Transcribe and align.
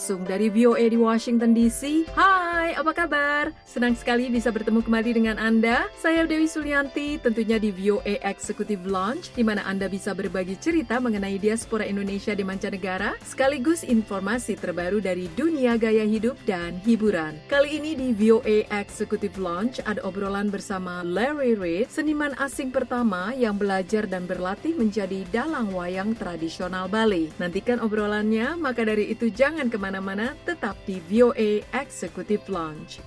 Langsung 0.00 0.24
dari 0.24 0.48
VOA 0.48 0.88
di 0.88 0.96
Washington 0.96 1.52
DC. 1.52 2.08
Hai, 2.16 2.72
apa 2.72 2.88
kabar? 2.96 3.52
Senang 3.68 3.92
sekali 3.92 4.32
bisa 4.32 4.48
bertemu 4.48 4.80
kembali 4.80 5.12
dengan 5.12 5.36
Anda. 5.36 5.92
Saya 6.00 6.24
Dewi 6.24 6.48
Sulianti, 6.48 7.20
tentunya 7.20 7.60
di 7.60 7.68
VOA 7.68 8.16
Executive 8.24 8.80
Launch, 8.88 9.28
di 9.36 9.44
mana 9.44 9.60
Anda 9.68 9.92
bisa 9.92 10.16
berbagi 10.16 10.56
cerita 10.56 11.04
mengenai 11.04 11.36
diaspora 11.36 11.84
Indonesia 11.84 12.32
di 12.32 12.40
mancanegara, 12.40 13.12
sekaligus 13.20 13.84
informasi 13.84 14.56
terbaru 14.56 15.04
dari 15.04 15.28
dunia 15.36 15.76
gaya 15.76 16.08
hidup 16.08 16.40
dan 16.48 16.80
hiburan. 16.80 17.36
Kali 17.52 17.76
ini 17.76 17.92
di 17.92 18.16
VOA 18.16 18.72
Executive 18.72 19.36
Launch 19.36 19.84
ada 19.84 20.00
obrolan 20.00 20.48
bersama 20.48 21.04
Larry 21.04 21.60
Reid, 21.60 21.92
seniman 21.92 22.32
asing 22.40 22.72
pertama 22.72 23.36
yang 23.36 23.60
belajar 23.60 24.08
dan 24.08 24.24
berlatih 24.24 24.72
menjadi 24.80 25.28
dalang 25.28 25.76
wayang 25.76 26.16
tradisional 26.16 26.88
Bali. 26.88 27.28
Nantikan 27.36 27.84
obrolannya, 27.84 28.56
maka 28.56 28.88
dari 28.88 29.12
itu 29.12 29.28
jangan 29.28 29.50
Jangan 29.50 29.66
ke 30.00 30.08
mana-mana, 30.08 30.32
tetap 30.48 30.80
di 30.88 30.96
VOA 31.12 31.60
Executive 31.76 32.48
Lounge. 32.48 33.04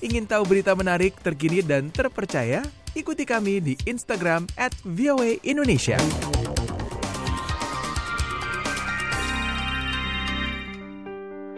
Ingin 0.00 0.24
tahu 0.24 0.48
berita 0.48 0.72
menarik, 0.72 1.20
terkini, 1.20 1.60
dan 1.60 1.92
terpercaya? 1.92 2.64
Ikuti 2.96 3.28
kami 3.28 3.60
di 3.60 3.76
Instagram 3.84 4.48
at 4.56 4.72
Indonesia. 5.44 6.00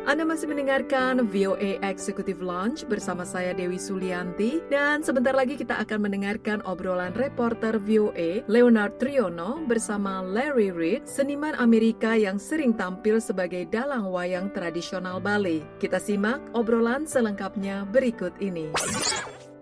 Anda 0.07 0.23
masih 0.23 0.47
mendengarkan 0.47 1.19
VOA 1.35 1.83
Executive 1.83 2.39
Launch 2.39 2.87
bersama 2.87 3.27
saya 3.27 3.51
Dewi 3.51 3.75
Sulianti 3.75 4.63
dan 4.71 5.03
sebentar 5.03 5.35
lagi 5.35 5.59
kita 5.59 5.83
akan 5.83 6.07
mendengarkan 6.07 6.63
obrolan 6.63 7.11
reporter 7.19 7.75
VOA 7.83 8.47
Leonard 8.47 9.03
Triono 9.03 9.67
bersama 9.67 10.23
Larry 10.23 10.71
Reid, 10.71 11.11
seniman 11.11 11.59
Amerika 11.59 12.15
yang 12.15 12.39
sering 12.39 12.71
tampil 12.79 13.19
sebagai 13.19 13.67
dalang 13.67 14.07
wayang 14.07 14.55
tradisional 14.55 15.19
Bali. 15.19 15.67
Kita 15.83 15.99
simak 15.99 16.39
obrolan 16.55 17.03
selengkapnya 17.03 17.83
berikut 17.91 18.31
ini. 18.39 18.71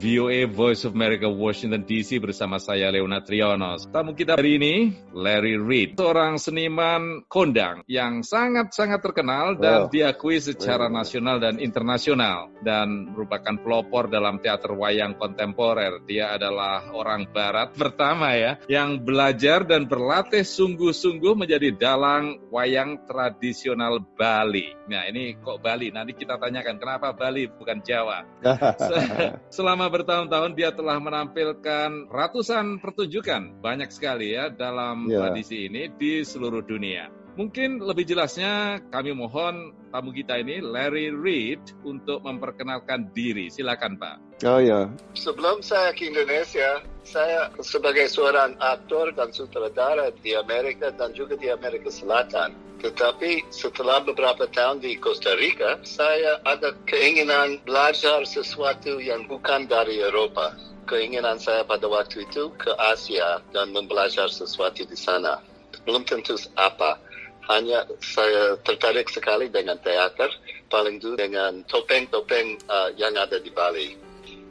VOA 0.05 0.44
Voice 0.44 0.84
of 0.84 0.92
America 0.92 1.24
Washington 1.24 1.88
DC 1.88 2.20
bersama 2.20 2.60
saya 2.60 2.92
Leona 2.92 3.24
Trionos. 3.24 3.88
Tamu 3.88 4.12
kita 4.12 4.36
hari 4.36 4.61
ini 4.61 4.74
Larry 5.16 5.56
Reid, 5.56 5.96
seorang 5.96 6.36
seniman 6.36 7.24
kondang 7.24 7.80
yang 7.88 8.20
sangat-sangat 8.20 9.00
terkenal 9.00 9.56
dan 9.56 9.88
diakui 9.88 10.36
secara 10.44 10.92
nasional 10.92 11.41
dan 11.41 11.56
internasional 11.56 12.52
dan 12.61 13.16
merupakan 13.16 13.56
pelopor 13.56 14.12
dalam 14.12 14.44
teater 14.44 14.77
wayang 14.77 15.16
kontemporer. 15.16 16.05
Dia 16.05 16.36
adalah 16.36 16.84
orang 16.92 17.24
barat 17.33 17.72
pertama 17.72 18.36
ya 18.36 18.61
yang 18.68 19.00
belajar 19.00 19.64
dan 19.64 19.89
berlatih 19.89 20.44
sungguh-sungguh 20.44 21.33
menjadi 21.33 21.72
dalang 21.72 22.44
wayang 22.52 23.08
tradisional 23.08 24.05
Bali. 24.05 24.68
Nah, 24.84 25.08
ini 25.08 25.41
kok 25.41 25.64
Bali? 25.64 25.89
Nanti 25.89 26.12
kita 26.12 26.36
tanyakan 26.36 26.77
kenapa 26.77 27.16
Bali 27.16 27.48
bukan 27.48 27.80
Jawa. 27.80 28.20
Selama 29.56 29.94
bertahun-tahun 29.95 30.59
dia 30.59 30.75
telah 30.75 30.98
menampilkan 30.98 32.11
ratusan 32.11 32.83
pertunjukan, 32.83 33.62
banyak 33.62 33.95
sekali 33.95 34.34
ya 34.34 34.51
dalam 34.51 35.06
Ya. 35.06 35.23
tradisi 35.23 35.70
ini 35.70 35.86
di 35.95 36.27
seluruh 36.27 36.67
dunia. 36.67 37.23
Mungkin 37.34 37.82
lebih 37.82 38.06
jelasnya 38.06 38.78
kami 38.95 39.11
mohon 39.11 39.74
tamu 39.90 40.14
kita 40.14 40.39
ini 40.39 40.62
Larry 40.62 41.11
Reid 41.11 41.83
untuk 41.83 42.22
memperkenalkan 42.22 43.11
diri. 43.11 43.50
Silakan 43.50 43.98
Pak. 43.98 44.17
Oh 44.46 44.62
ya, 44.62 44.86
Sebelum 45.18 45.58
saya 45.58 45.90
ke 45.94 46.11
Indonesia, 46.11 46.83
saya 47.02 47.50
sebagai 47.58 48.06
seorang 48.06 48.55
aktor 48.62 49.11
dan 49.18 49.34
sutradara 49.34 50.14
di 50.23 50.34
Amerika 50.39 50.94
dan 50.94 51.11
juga 51.11 51.34
di 51.34 51.50
Amerika 51.50 51.90
Selatan. 51.90 52.55
Tetapi 52.83 53.50
setelah 53.50 54.02
beberapa 54.05 54.44
tahun 54.50 54.83
di 54.83 54.94
Costa 55.00 55.34
Rica, 55.34 55.80
saya 55.83 56.39
ada 56.44 56.77
keinginan 56.84 57.58
belajar 57.67 58.23
sesuatu 58.28 59.02
yang 59.02 59.27
bukan 59.27 59.67
dari 59.67 60.02
Eropa. 60.02 60.55
Keinginan 60.84 61.40
saya 61.40 61.64
pada 61.64 61.89
waktu 61.89 62.28
itu 62.28 62.52
ke 62.61 62.70
Asia 62.77 63.40
dan 63.56 63.73
membelajar 63.73 64.28
sesuatu 64.28 64.84
di 64.84 64.98
sana. 64.98 65.40
Belum 65.89 66.05
tentu 66.05 66.36
apa. 66.61 67.00
Hanya 67.48 67.84
saya 68.00 68.56
tertarik 68.64 69.12
sekali 69.12 69.52
dengan 69.52 69.77
teater, 69.80 70.32
paling 70.72 70.96
dulu 70.98 71.20
dengan 71.20 71.60
topeng-topeng 71.68 72.56
uh, 72.68 72.88
yang 72.96 73.14
ada 73.14 73.36
di 73.36 73.52
Bali. 73.52 74.05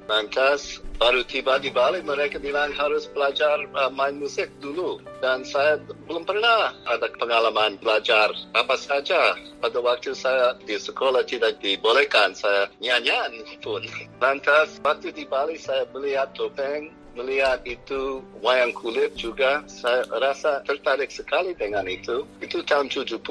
Lantas 0.04 0.84
baru 1.00 1.24
tiba 1.24 1.56
di 1.64 1.72
Bali 1.72 2.04
mereka 2.04 2.36
bilang 2.36 2.76
harus 2.76 3.08
belajar 3.08 3.64
uh, 3.72 3.88
main 3.88 4.20
musik 4.20 4.52
dulu. 4.60 5.00
Dan 5.24 5.48
saya 5.48 5.80
belum 6.06 6.28
pernah 6.28 6.76
ada 6.84 7.08
pengalaman 7.16 7.80
belajar 7.80 8.36
apa 8.52 8.76
saja. 8.76 9.40
Pada 9.64 9.80
waktu 9.80 10.12
saya 10.12 10.60
di 10.68 10.76
sekolah 10.76 11.24
tidak 11.24 11.64
dibolehkan 11.64 12.36
saya 12.36 12.68
nyanyian 12.84 13.32
pun. 13.64 13.80
Lantas 14.24 14.84
waktu 14.84 15.16
di 15.16 15.24
Bali 15.24 15.56
saya 15.56 15.88
melihat 15.96 16.36
topeng 16.36 16.92
melihat 17.14 17.62
itu 17.66 18.22
wayang 18.42 18.74
kulit 18.74 19.14
juga 19.14 19.62
saya 19.70 20.06
rasa 20.10 20.66
tertarik 20.66 21.14
sekali 21.14 21.54
dengan 21.54 21.86
itu. 21.86 22.26
Itu 22.42 22.66
tahun 22.66 22.90
70 22.90 23.22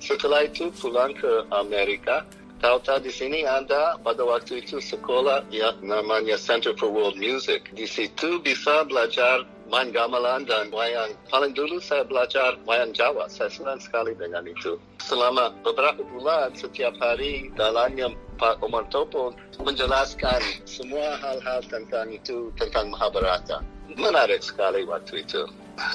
setelah 0.00 0.48
itu 0.48 0.72
pulang 0.74 1.14
ke 1.14 1.46
Amerika. 1.54 2.26
Tahu-tahu 2.60 3.00
di 3.00 3.08
sini 3.08 3.40
ada 3.48 3.96
pada 4.04 4.20
waktu 4.20 4.60
itu 4.60 4.84
sekolah 4.84 5.48
yang 5.48 5.80
namanya 5.80 6.36
Center 6.36 6.76
for 6.76 6.92
World 6.92 7.16
Music. 7.16 7.72
Di 7.72 7.88
situ 7.88 8.36
bisa 8.44 8.84
belajar 8.84 9.48
main 9.70 9.94
gamelan 9.94 10.44
dan 10.44 10.68
wayang. 10.74 11.14
Paling 11.30 11.54
dulu 11.54 11.78
saya 11.78 12.02
belajar 12.02 12.58
wayang 12.66 12.90
Jawa. 12.90 13.30
Saya 13.30 13.48
senang 13.48 13.78
sekali 13.78 14.12
dengan 14.18 14.44
itu. 14.44 14.76
Selama 14.98 15.54
beberapa 15.62 16.02
bulan 16.10 16.52
setiap 16.58 16.92
hari 16.98 17.48
dalamnya 17.54 18.10
Pak 18.36 18.60
Omar 18.60 18.90
Topo 18.90 19.32
menjelaskan 19.62 20.42
semua 20.66 21.16
hal-hal 21.22 21.62
tentang 21.70 22.10
itu, 22.10 22.50
tentang 22.58 22.90
Mahabharata. 22.90 23.62
Menarik 23.94 24.42
sekali 24.42 24.82
waktu 24.86 25.22
itu. 25.22 25.46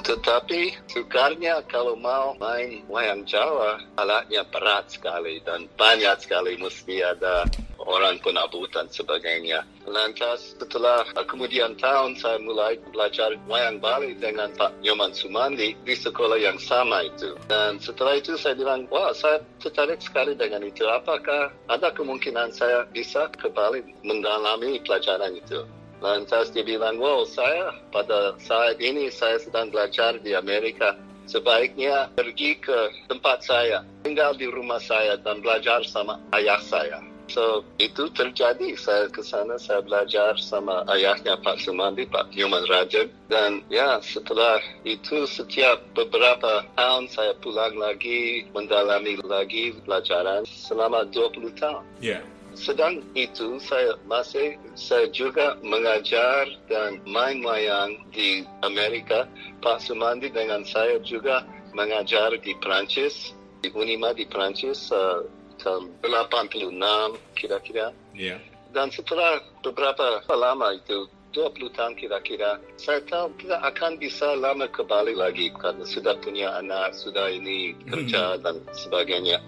Tetapi 0.02 0.90
sukarnya 0.90 1.62
kalau 1.70 1.94
mau 1.94 2.34
main 2.42 2.82
wayang 2.90 3.22
Jawa, 3.30 3.78
alatnya 4.02 4.42
berat 4.50 4.90
sekali 4.90 5.38
dan 5.46 5.70
banyak 5.78 6.16
sekali 6.26 6.58
mesti 6.58 7.06
ada 7.06 7.46
orang 7.78 8.18
penabut 8.26 8.72
dan 8.74 8.90
sebagainya. 8.90 9.62
Lantas 9.86 10.58
setelah 10.58 11.06
kemudian 11.30 11.78
tahun 11.78 12.18
saya 12.18 12.42
mulai 12.42 12.82
belajar 12.90 13.38
wayang 13.46 13.78
Bali 13.78 14.18
dengan 14.18 14.50
Pak 14.58 14.82
Nyoman 14.82 15.14
Sumandi 15.14 15.78
di 15.86 15.94
sekolah 15.94 16.42
yang 16.42 16.58
sama 16.58 17.06
itu. 17.06 17.38
Dan 17.46 17.78
setelah 17.78 18.18
itu 18.18 18.34
saya 18.34 18.58
bilang, 18.58 18.90
wah 18.90 19.14
saya 19.14 19.46
tertarik 19.62 20.02
sekali 20.02 20.34
dengan 20.34 20.66
itu. 20.66 20.90
Apakah 20.90 21.54
ada 21.70 21.94
kemungkinan 21.94 22.50
saya 22.50 22.90
bisa 22.90 23.30
ke 23.30 23.46
Bali 23.54 23.86
mendalami 24.02 24.82
pelajaran 24.82 25.38
itu? 25.38 25.64
Lantas 26.02 26.50
dia 26.52 26.66
bilang, 26.66 26.98
wow 26.98 27.24
saya 27.24 27.72
pada 27.94 28.36
saat 28.42 28.82
ini 28.82 29.14
saya 29.14 29.38
sedang 29.38 29.70
belajar 29.70 30.18
di 30.20 30.34
Amerika. 30.34 30.98
Sebaiknya 31.26 32.14
pergi 32.14 32.54
ke 32.62 33.10
tempat 33.10 33.42
saya, 33.42 33.82
tinggal 34.06 34.38
di 34.38 34.46
rumah 34.46 34.78
saya 34.78 35.18
dan 35.18 35.42
belajar 35.42 35.82
sama 35.82 36.22
ayah 36.38 36.62
saya. 36.62 37.02
So, 37.36 37.68
itu 37.84 38.08
terjadi. 38.16 38.80
Saya 38.80 39.12
ke 39.12 39.20
sana, 39.20 39.60
saya 39.60 39.84
belajar 39.84 40.40
sama 40.40 40.88
ayahnya 40.88 41.36
Pak 41.44 41.60
Sumandi, 41.60 42.08
Pak 42.08 42.32
Nyoman 42.32 42.64
Rajan. 42.64 43.12
Dan 43.28 43.60
ya, 43.68 44.00
setelah 44.00 44.64
itu 44.88 45.28
setiap 45.28 45.84
beberapa 45.92 46.64
tahun 46.80 47.12
saya 47.12 47.36
pulang 47.44 47.76
lagi, 47.76 48.48
mendalami 48.56 49.20
lagi 49.28 49.76
pelajaran 49.84 50.48
selama 50.48 51.04
20 51.12 51.52
tahun. 51.60 51.84
Ya. 52.00 52.24
Sedang 52.56 53.04
itu 53.20 53.60
saya 53.60 54.00
masih 54.08 54.56
saya 54.80 55.12
juga 55.12 55.60
mengajar 55.60 56.48
dan 56.72 57.04
main 57.04 57.44
wayang 57.44 58.00
di 58.16 58.48
Amerika. 58.64 59.28
Pak 59.60 59.84
Sumandi 59.84 60.32
dengan 60.32 60.64
saya 60.64 61.04
juga 61.04 61.44
mengajar 61.76 62.32
di 62.40 62.56
Prancis, 62.64 63.36
di 63.60 63.68
Unima 63.76 64.16
di 64.16 64.24
Prancis 64.24 64.88
uh, 64.96 65.28
tahun 65.66 65.90
86 66.06 67.18
kira-kira. 67.34 67.90
Ya. 68.14 68.38
Dan 68.70 68.94
setelah 68.94 69.42
beberapa 69.66 70.22
lama 70.30 70.78
itu, 70.78 71.10
20 71.36 71.76
tahun 71.76 71.94
kira-kira, 72.00 72.64
saya 72.80 73.04
tahu 73.04 73.36
kita 73.36 73.60
akan 73.60 74.00
bisa 74.00 74.40
lama 74.40 74.72
ke 74.72 74.86
Bali 74.88 75.12
lagi 75.12 75.52
karena 75.52 75.84
sudah 75.84 76.16
punya 76.24 76.56
anak, 76.56 76.96
sudah 76.96 77.28
ini 77.28 77.76
kerja 77.92 78.40
dan 78.40 78.64
sebagainya. 78.72 79.44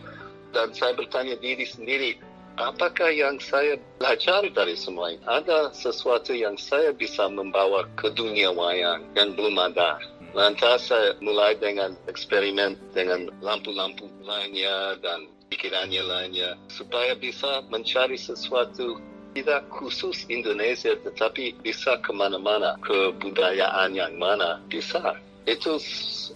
Dan 0.52 0.76
saya 0.76 0.96
bertanya 1.00 1.40
diri 1.40 1.64
sendiri, 1.64 2.20
apakah 2.60 3.08
yang 3.08 3.40
saya 3.40 3.80
belajar 4.00 4.44
dari 4.52 4.76
semua 4.76 5.16
ini? 5.16 5.24
Ada 5.24 5.72
sesuatu 5.72 6.36
yang 6.36 6.60
saya 6.60 6.92
bisa 6.92 7.32
membawa 7.32 7.88
ke 7.96 8.12
dunia 8.12 8.52
wayang 8.52 9.08
yang 9.16 9.32
belum 9.38 9.56
ada. 9.56 9.96
Lantas 10.36 10.92
saya 10.92 11.16
mulai 11.24 11.56
dengan 11.56 11.96
eksperimen 12.12 12.76
dengan 12.92 13.32
lampu-lampu 13.40 14.12
lainnya 14.28 15.00
dan 15.00 15.24
pikirannya 15.50 16.04
lainnya 16.04 16.56
supaya 16.68 17.16
bisa 17.16 17.64
mencari 17.72 18.20
sesuatu 18.20 19.00
tidak 19.38 19.70
khusus 19.70 20.26
Indonesia 20.34 20.98
tetapi 20.98 21.62
bisa 21.62 22.02
ke 22.02 22.10
mana-mana 22.10 22.74
kebudayaan 22.82 23.94
yang 23.94 24.18
mana 24.18 24.58
bisa. 24.66 25.14
Itu 25.48 25.80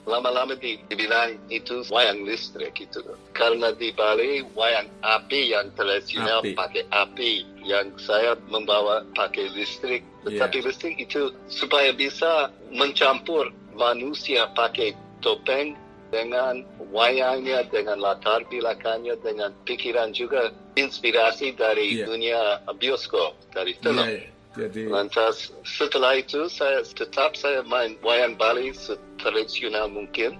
lama-lama 0.07 0.55
di- 0.55 0.79
dibilang 0.87 1.35
itu 1.51 1.83
wayang 1.91 2.23
listrik 2.23 2.71
itu 2.79 3.03
karena 3.35 3.75
di 3.75 3.91
Bali 3.91 4.39
wayang 4.55 4.87
api 5.03 5.51
yang 5.51 5.67
tradisional 5.75 6.39
Api. 6.39 6.55
pakai 6.55 6.83
api 6.95 7.31
yang 7.67 7.91
saya 7.99 8.39
membawa 8.47 9.03
pakai 9.11 9.51
listrik. 9.51 10.05
Tetapi 10.23 10.63
listrik 10.63 10.95
itu 11.01 11.33
supaya 11.51 11.91
bisa 11.91 12.53
mencampur 12.71 13.51
manusia 13.75 14.47
pakai 14.55 14.95
topeng 15.19 15.75
dengan 16.11 16.61
wayangnya, 16.91 17.63
dengan 17.71 18.03
latar 18.03 18.43
belakangnya, 18.51 19.15
dengan 19.23 19.55
pikiran 19.63 20.11
juga 20.11 20.51
inspirasi 20.75 21.55
dari 21.55 22.03
Iya. 22.03 22.05
dunia 22.05 22.41
bioskop, 22.77 23.33
dari 23.55 23.73
film. 23.79 24.03
Iya, 24.03 24.27
iya. 24.27 24.29
Jadi 24.51 24.91
Lantas 24.91 25.55
setelah 25.63 26.19
itu 26.19 26.51
saya 26.51 26.83
tetap 26.83 27.39
saya 27.39 27.63
main 27.63 27.95
wayang 28.03 28.35
Bali 28.35 28.75
tradisional 29.15 29.87
mungkin 29.87 30.35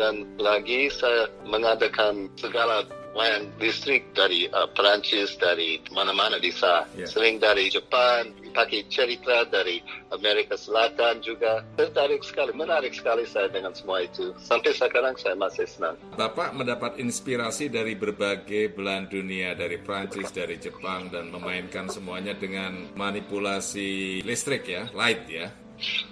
dan 0.00 0.24
lagi 0.40 0.88
saya 0.88 1.28
mengadakan 1.44 2.32
segala 2.40 2.88
wayang 3.14 3.50
listrik 3.58 4.06
dari 4.14 4.46
uh, 4.50 4.70
Perancis 4.72 5.34
dari 5.36 5.82
mana-mana 5.90 6.38
bisa 6.38 6.82
Yeah. 6.94 7.06
sering 7.06 7.38
dari 7.38 7.70
Jepang 7.70 8.34
pakai 8.50 8.82
cerita 8.90 9.46
dari 9.46 9.78
Amerika 10.10 10.58
Selatan 10.58 11.22
juga 11.22 11.62
tertarik 11.78 12.22
sekali 12.26 12.50
menarik 12.50 12.90
sekali 12.90 13.22
saya 13.26 13.46
dengan 13.46 13.70
semua 13.74 14.02
itu 14.02 14.34
sampai 14.42 14.74
sekarang 14.74 15.14
saya 15.16 15.38
masih 15.38 15.66
senang 15.70 15.94
Bapak 16.18 16.52
mendapat 16.58 16.98
inspirasi 16.98 17.70
dari 17.70 17.94
berbagai 17.94 18.74
belahan 18.74 19.06
dunia, 19.06 19.54
dari 19.54 19.78
Prancis, 19.78 20.34
dari 20.34 20.58
Jepang, 20.58 21.08
dan 21.08 21.30
memainkan 21.30 21.86
semuanya 21.88 22.34
dengan 22.34 22.90
manipulasi 22.98 24.20
listrik 24.26 24.66
ya, 24.66 24.90
light 24.92 25.24
ya. 25.30 25.48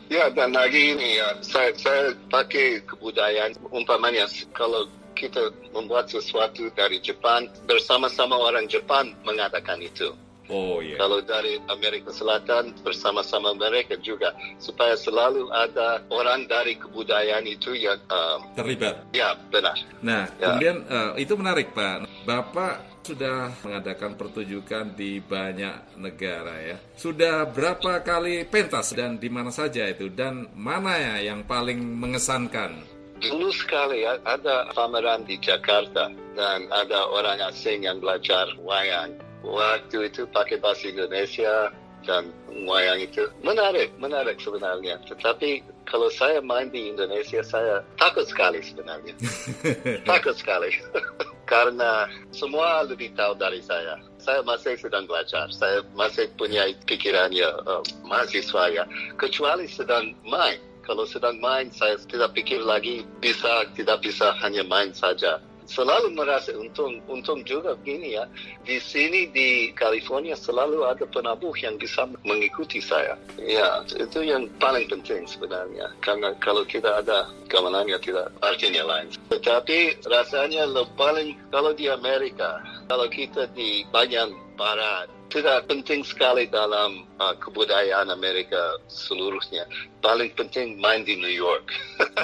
Ya, 0.09 0.33
dan 0.33 0.57
lagi 0.57 0.97
ini 0.97 1.21
ya, 1.21 1.37
saya, 1.45 1.77
saya 1.77 2.17
pakai 2.33 2.81
kebudayaan 2.89 3.53
umpamanya 3.69 4.25
kalau 4.57 4.89
kita 5.19 5.51
membuat 5.75 6.07
sesuatu 6.07 6.71
dari 6.79 7.03
Jepang, 7.03 7.51
bersama-sama 7.67 8.39
orang 8.39 8.71
Jepang 8.71 9.11
mengadakan 9.27 9.83
itu. 9.83 10.15
Oh 10.49 10.81
iya. 10.81 10.97
Kalau 10.97 11.21
dari 11.21 11.61
Amerika 11.69 12.09
Selatan, 12.09 12.73
bersama-sama 12.81 13.53
mereka 13.53 14.01
juga. 14.01 14.33
Supaya 14.57 14.97
selalu 14.97 15.53
ada 15.53 16.01
orang 16.09 16.49
dari 16.49 16.73
kebudayaan 16.81 17.45
itu 17.45 17.77
yang, 17.77 18.01
um, 18.09 18.49
Terlibat. 18.57 19.13
ya 19.13 19.37
benar. 19.53 19.77
Nah, 20.01 20.25
Ya. 20.41 20.57
kemudian 20.57 20.77
eh, 20.89 21.11
itu 21.21 21.37
menarik 21.37 21.77
Pak. 21.77 22.09
Bapak 22.25 23.05
sudah 23.05 23.53
mengadakan 23.61 24.17
pertunjukan 24.17 24.97
di 24.97 25.21
banyak 25.21 26.01
negara 26.01 26.61
ya. 26.65 26.77
Sudah 26.97 27.45
berapa 27.45 28.01
kali 28.01 28.49
pentas 28.49 28.97
dan 28.97 29.21
di 29.21 29.29
mana 29.29 29.53
saja 29.53 29.85
itu 29.85 30.09
dan 30.09 30.49
mana 30.57 30.97
ya 30.97 31.33
yang 31.33 31.45
paling 31.45 31.77
mengesankan? 31.77 32.97
Dulu 33.19 33.51
sekali 33.51 34.07
ya, 34.07 34.19
ada 34.23 34.71
pameran 34.75 35.27
di 35.27 35.35
Jakarta 35.43 36.11
dan 36.39 36.59
ada 36.71 37.01
orang 37.11 37.43
asing 37.51 37.83
yang 37.83 37.99
belajar 37.99 38.47
wayang. 38.63 39.19
Waktu 39.43 40.11
itu 40.11 40.27
pakai 40.31 40.63
bahasa 40.63 40.91
Indonesia 40.91 41.75
dan 42.07 42.31
wayang 42.67 43.03
itu 43.03 43.27
menarik, 43.43 43.91
menarik 43.99 44.39
sebenarnya. 44.39 45.03
Tetapi 45.11 45.67
kalau 45.89 46.13
saya 46.13 46.39
main 46.45 46.69
di 46.69 46.93
Indonesia, 46.93 47.41
saya 47.41 47.81
takut 47.97 48.29
sekali 48.29 48.61
sebenarnya. 48.61 49.17
takut 50.11 50.37
sekali. 50.37 50.71
Karena 51.51 52.05
semua 52.29 52.85
lebih 52.85 53.17
tahu 53.17 53.33
dari 53.41 53.65
saya. 53.65 53.97
Saya 54.21 54.45
masih 54.45 54.77
sedang 54.77 55.09
belajar. 55.09 55.49
Saya 55.49 55.81
masih 55.97 56.29
punya 56.37 56.69
pikirannya 56.85 57.49
uh, 57.65 57.81
mahasiswa 58.05 58.69
ya. 58.69 58.85
Kecuali 59.17 59.65
sedang 59.65 60.13
main. 60.29 60.61
Kalau 60.89 61.05
sedang 61.05 61.37
main, 61.37 61.69
saya 61.69 62.01
tidak 62.09 62.33
pikir 62.33 62.65
lagi 62.65 63.05
bisa 63.21 63.69
tidak 63.77 64.01
bisa 64.01 64.33
hanya 64.41 64.65
main 64.65 64.89
saja. 64.97 65.37
Selalu 65.69 66.17
merasa 66.17 66.57
untung, 66.57 66.97
untung 67.13 67.45
juga 67.45 67.77
begini 67.77 68.17
ya. 68.17 68.25
Di 68.65 68.81
sini 68.81 69.29
di 69.29 69.69
California 69.77 70.33
selalu 70.33 70.89
ada 70.89 71.05
penabuh 71.05 71.53
yang 71.61 71.77
bisa 71.77 72.09
mengikuti 72.25 72.81
saya. 72.81 73.21
Ya, 73.37 73.85
itu 73.93 74.25
yang 74.25 74.49
paling 74.57 74.89
penting 74.89 75.29
sebenarnya. 75.29 75.93
Karena 76.01 76.33
kalau 76.41 76.65
tidak 76.65 77.05
ada 77.05 77.29
kemenangan 77.53 78.01
tidak 78.01 78.33
artinya 78.41 78.89
lain. 78.89 79.13
Tetapi 79.29 80.09
rasanya 80.09 80.65
lebih 80.73 80.97
paling 80.97 81.37
kalau 81.53 81.77
di 81.77 81.93
Amerika, 81.93 82.65
kalau 82.89 83.05
kita 83.13 83.45
di 83.53 83.85
bagian 83.93 84.33
barat, 84.57 85.18
tidak 85.29 85.69
penting 85.69 86.01
sekali 86.05 86.49
dalam 86.49 87.05
uh, 87.21 87.37
kebudayaan 87.37 88.09
Amerika 88.09 88.81
seluruhnya. 88.89 89.69
Paling 90.01 90.33
penting 90.35 90.81
main 90.81 91.05
di 91.05 91.21
New 91.21 91.33
York. 91.33 91.69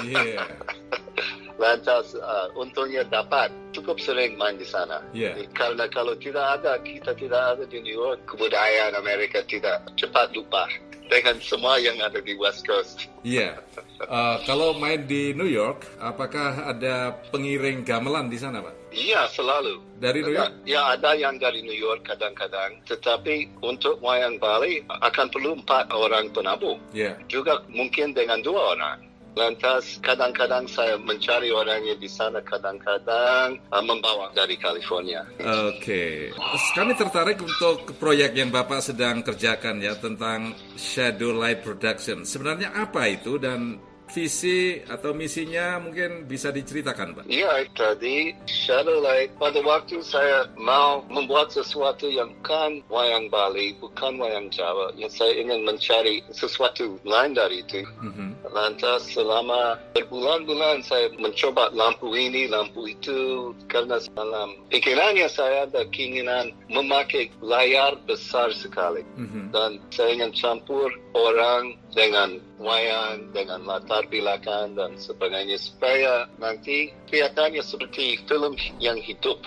Iya. 0.01 0.41
Lantas 1.61 2.11
uh, 2.17 2.51
untungnya 2.59 3.07
dapat 3.07 3.47
cukup 3.71 4.01
sering 4.01 4.35
main 4.35 4.57
di 4.57 4.67
sana. 4.67 4.99
Iya. 5.13 5.37
Karena 5.55 5.87
kalau 5.87 6.17
tidak 6.17 6.59
ada, 6.59 6.81
kita 6.81 7.15
tidak 7.15 7.41
ada 7.55 7.63
di 7.69 7.79
New 7.79 7.95
York, 7.95 8.25
kebudayaan 8.27 8.97
Amerika 8.97 9.45
tidak 9.45 9.85
cepat 9.95 10.33
lupa 10.35 10.67
dengan 11.09 11.37
semua 11.41 11.77
yang 11.77 11.97
ada 12.01 12.17
di 12.21 12.33
West 12.37 12.65
Coast. 12.65 13.09
Iya. 13.21 13.57
Eh, 13.95 14.37
kalau 14.43 14.75
main 14.75 15.07
di 15.07 15.31
New 15.31 15.47
York, 15.47 15.87
apakah 16.03 16.67
ada 16.67 17.15
pengiring 17.31 17.87
gamelan 17.87 18.27
di 18.27 18.35
sana, 18.35 18.59
Pak? 18.59 18.75
Iya, 18.91 19.27
selalu. 19.31 19.83
Dari 19.99 20.19
New 20.23 20.35
York? 20.35 20.51
Ya, 20.67 20.95
ada 20.95 21.15
yang 21.15 21.39
dari 21.39 21.63
New 21.63 21.75
York 21.75 22.07
kadang-kadang. 22.07 22.79
Tetapi 22.87 23.59
untuk 23.63 23.99
wayang 23.99 24.39
Bali 24.39 24.83
akan 24.87 25.27
perlu 25.31 25.59
empat 25.59 25.91
orang 25.91 26.31
penabuh. 26.31 26.79
Iya. 26.95 27.19
Juga 27.31 27.63
mungkin 27.71 28.15
dengan 28.15 28.39
dua 28.43 28.75
orang. 28.75 28.99
Lantas 29.35 29.99
kadang-kadang 29.99 30.63
saya 30.71 30.95
mencari 30.95 31.51
orangnya 31.51 31.95
di 31.99 32.07
sana, 32.07 32.39
kadang-kadang 32.39 33.59
uh, 33.67 33.83
membawa 33.83 34.31
dari 34.31 34.55
California. 34.55 35.27
Oke, 35.43 36.31
kami 36.71 36.95
tertarik 36.95 37.43
untuk 37.43 37.99
proyek 37.99 38.31
yang 38.31 38.47
Bapak 38.47 38.79
sedang 38.79 39.19
kerjakan 39.19 39.83
ya 39.83 39.99
tentang 39.99 40.55
Shadow 40.79 41.35
Light 41.35 41.67
Production. 41.67 42.23
Sebenarnya 42.23 42.71
apa 42.71 43.11
itu 43.11 43.35
dan 43.35 43.75
visi 44.09 44.81
atau 44.85 45.11
misinya 45.11 45.81
mungkin 45.81 46.29
bisa 46.29 46.53
diceritakan, 46.53 47.21
Pak? 47.21 47.23
Iya, 47.25 47.65
tadi 47.73 48.31
Shadow 48.45 49.01
Light 49.01 49.33
pada 49.41 49.59
waktu 49.65 50.01
saya 50.05 50.49
mau 50.59 51.01
membuat 51.09 51.49
sesuatu 51.49 52.09
yang 52.09 52.31
bukan 52.39 52.85
wayang 52.93 53.27
Bali, 53.33 53.73
bukan 53.81 54.21
wayang 54.21 54.53
Jawa, 54.53 54.93
yang 54.93 55.09
saya 55.09 55.33
ingin 55.35 55.65
mencari 55.65 56.21
sesuatu 56.29 57.01
lain 57.01 57.33
dari 57.33 57.65
itu. 57.65 57.81
Mhm. 58.01 58.37
Lantas 58.53 59.09
selama 59.11 59.81
berbulan-bulan 59.97 60.85
saya 60.85 61.09
mencoba 61.17 61.73
lampu 61.73 62.13
ini, 62.13 62.47
lampu 62.47 62.87
itu, 62.87 63.51
karena 63.67 63.97
dalam 64.13 64.55
pikirannya 64.69 65.27
saya 65.27 65.65
ada 65.65 65.83
keinginan 65.89 66.53
memakai 66.69 67.33
layar 67.41 67.97
besar 68.05 68.53
sekali. 68.53 69.01
Mhm. 69.17 69.49
Dan 69.51 69.81
saya 69.89 70.13
ingin 70.13 70.31
campur 70.37 70.93
orang 71.15 71.79
dengan 71.95 72.37
wayang, 72.59 73.35
dengan 73.35 73.67
latar 73.67 74.07
belakang 74.07 74.79
dan 74.79 74.95
sebagainya 74.95 75.59
supaya 75.59 76.25
nanti 76.39 76.95
kelihatannya 77.11 77.59
seperti 77.59 78.19
film 78.25 78.55
yang 78.79 78.95
hidup. 78.99 79.43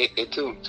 I- 0.00 0.14
itu 0.16 0.56